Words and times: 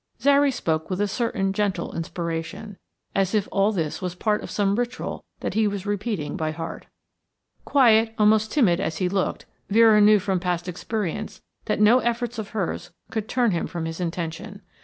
Zary 0.19 0.49
spoke 0.49 0.89
with 0.89 0.99
a 0.99 1.07
certain 1.07 1.53
gentle 1.53 1.95
inspiration, 1.95 2.79
as 3.13 3.35
if 3.35 3.47
all 3.51 3.71
this 3.71 4.01
was 4.01 4.15
part 4.15 4.41
of 4.41 4.49
some 4.49 4.75
ritual 4.75 5.23
that 5.41 5.53
he 5.53 5.67
was 5.67 5.85
repeating 5.85 6.35
by 6.35 6.49
heart. 6.49 6.87
Quiet, 7.65 8.15
almost 8.17 8.51
timid 8.51 8.79
as 8.79 8.97
he 8.97 9.07
looked, 9.07 9.45
Vera 9.69 10.01
knew 10.01 10.17
from 10.17 10.39
past 10.39 10.67
experience 10.67 11.43
that 11.65 11.79
no 11.79 11.99
efforts 11.99 12.39
of 12.39 12.49
hers 12.49 12.89
could 13.11 13.29
turn 13.29 13.51
him 13.51 13.67
from 13.67 13.85
his 13.85 13.99
intention. 14.01 14.63